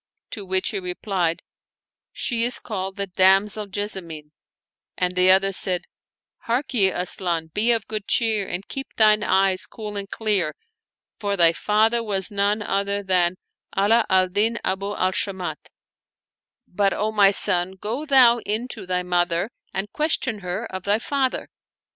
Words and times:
to 0.31 0.43
which 0.43 0.69
he 0.69 0.79
re 0.79 0.95
plied," 0.95 1.43
She 2.11 2.43
is 2.43 2.57
called 2.59 2.95
the 2.95 3.05
damsel 3.05 3.67
Jessamine;" 3.67 4.31
and 4.97 5.13
the 5.13 5.29
other 5.29 5.51
said," 5.51 5.83
Hark 6.47 6.73
ye, 6.73 6.91
Asian, 6.91 7.51
be 7.53 7.71
of 7.71 7.87
good 7.87 8.07
cheer 8.07 8.47
and 8.47 8.67
keep 8.67 8.87
thine 8.95 9.21
eyes 9.21 9.67
cool 9.67 9.95
and 9.95 10.09
clear; 10.09 10.55
for 11.19 11.37
thy 11.37 11.53
father 11.53 12.01
was 12.01 12.31
none 12.31 12.63
other 12.63 13.03
than 13.03 13.35
Ala 13.77 14.03
al 14.09 14.29
Din 14.29 14.57
Abu 14.63 14.95
al 14.95 15.11
Shamat: 15.11 15.69
but, 16.67 16.93
O 16.93 17.11
my 17.11 17.29
son, 17.29 17.73
go 17.73 18.03
thou 18.07 18.39
in 18.39 18.67
to 18.69 18.79
150 18.79 18.79
Calamity 18.81 18.81
Ahmad 18.81 18.81
and 18.81 18.81
Habzalam 18.81 18.81
Bazazah 18.81 18.87
thy 18.87 19.03
mother 19.03 19.51
and 19.71 19.93
question 19.93 20.39
her 20.39 20.65
of 20.73 20.81
thy 20.83 20.97
father." 20.97 21.47